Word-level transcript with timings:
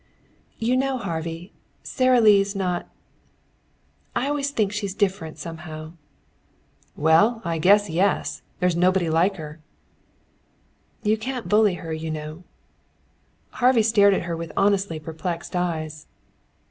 "You 0.57 0.75
know, 0.77 0.97
Harvey, 0.97 1.53
Sara 1.83 2.19
Lee's 2.19 2.55
not 2.55 2.89
I 4.15 4.27
always 4.29 4.49
think 4.49 4.71
she's 4.71 4.95
different, 4.95 5.37
somehow." 5.37 5.91
"Well, 6.95 7.39
I 7.45 7.59
guess 7.59 7.87
yes! 7.87 8.41
There's 8.59 8.75
nobody 8.75 9.11
like 9.11 9.35
her." 9.35 9.59
"You 11.03 11.17
can't 11.19 11.47
bully 11.49 11.75
her, 11.75 11.93
you 11.93 12.09
know." 12.09 12.43
Harvey 13.51 13.83
stared 13.83 14.15
at 14.15 14.23
her 14.23 14.35
with 14.35 14.51
honestly 14.57 14.99
perplexed 14.99 15.55
eyes. 15.55 16.07